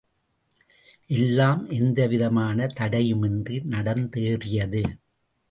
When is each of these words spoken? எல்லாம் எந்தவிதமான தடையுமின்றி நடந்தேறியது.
எல்லாம் 1.09 1.61
எந்தவிதமான 1.69 2.67
தடையுமின்றி 2.79 3.59
நடந்தேறியது. 3.69 4.83